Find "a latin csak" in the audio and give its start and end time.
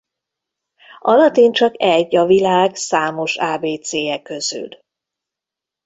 0.99-1.73